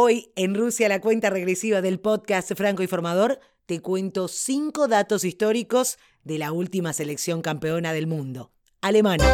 [0.00, 5.98] Hoy, en Rusia, la cuenta regresiva del podcast Franco Informador, te cuento cinco datos históricos
[6.22, 9.26] de la última selección campeona del mundo, Alemania.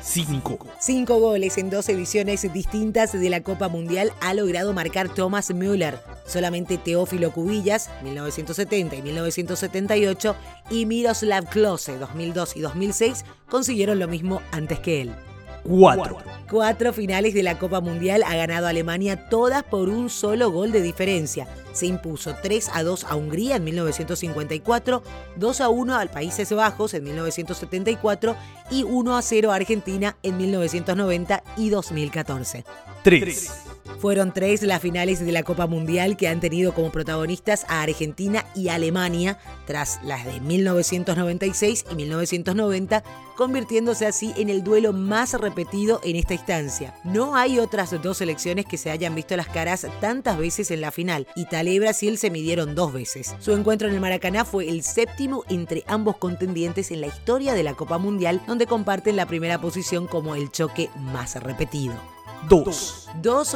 [0.00, 0.58] Cinco.
[0.80, 5.98] Cinco goles en dos ediciones distintas de la Copa Mundial ha logrado marcar Thomas Müller.
[6.24, 10.34] Solamente Teófilo Cubillas, 1970 y 1978,
[10.70, 15.14] y Miroslav Klose, 2002 y 2006, consiguieron lo mismo antes que él.
[15.62, 16.33] Cuatro.
[16.54, 20.82] Cuatro finales de la Copa Mundial ha ganado Alemania, todas por un solo gol de
[20.82, 21.48] diferencia.
[21.72, 25.02] Se impuso 3 a 2 a Hungría en 1954,
[25.34, 28.36] 2 a 1 al Países Bajos en 1974
[28.70, 32.64] y 1 a 0 a Argentina en 1990 y 2014.
[33.02, 33.73] 3.
[33.98, 38.44] Fueron tres las finales de la Copa Mundial que han tenido como protagonistas a Argentina
[38.54, 43.02] y Alemania, tras las de 1996 y 1990,
[43.36, 46.94] convirtiéndose así en el duelo más repetido en esta instancia.
[47.04, 50.90] No hay otras dos selecciones que se hayan visto las caras tantas veces en la
[50.90, 51.26] final.
[51.36, 53.34] Italia y Brasil se midieron dos veces.
[53.40, 57.62] Su encuentro en el Maracaná fue el séptimo entre ambos contendientes en la historia de
[57.62, 62.13] la Copa Mundial, donde comparten la primera posición como el choque más repetido.
[62.48, 63.08] Dos.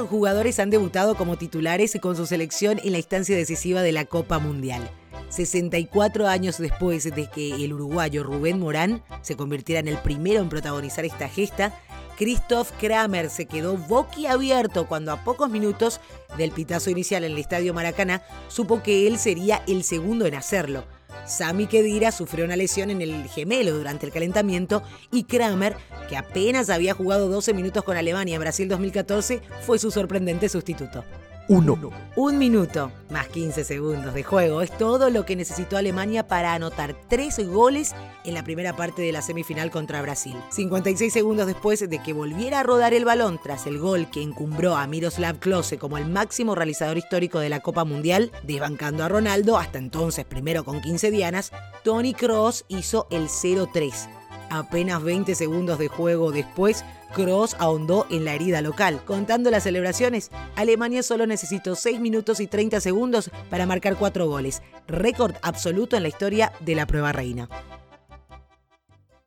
[0.09, 4.39] Jugadores han debutado como titulares con su selección en la instancia decisiva de la Copa
[4.39, 4.89] Mundial.
[5.29, 10.49] 64 años después de que el uruguayo Rubén Morán se convirtiera en el primero en
[10.49, 11.75] protagonizar esta gesta,
[12.17, 16.01] Christoph Kramer se quedó boquiabierto cuando a pocos minutos
[16.37, 20.85] del pitazo inicial en el Estadio Maracaná supo que él sería el segundo en hacerlo.
[21.29, 25.77] Sami Khedira sufrió una lesión en el gemelo durante el calentamiento y Kramer,
[26.09, 31.05] que apenas había jugado 12 minutos con Alemania en Brasil 2014, fue su sorprendente sustituto.
[31.49, 31.79] Uno.
[32.15, 36.95] Un minuto más 15 segundos de juego es todo lo que necesitó Alemania para anotar
[37.09, 40.37] tres goles en la primera parte de la semifinal contra Brasil.
[40.51, 44.77] 56 segundos después de que volviera a rodar el balón tras el gol que encumbró
[44.77, 49.57] a Miroslav Klose como el máximo realizador histórico de la Copa Mundial, desbancando a Ronaldo,
[49.57, 54.18] hasta entonces primero con 15 dianas, Tony Kroos hizo el 0-3
[54.51, 59.03] Apenas 20 segundos de juego después, Cross ahondó en la herida local.
[59.05, 64.63] Contando las celebraciones, Alemania solo necesitó 6 minutos y 30 segundos para marcar 4 goles,
[64.87, 67.49] récord absoluto en la historia de la prueba reina.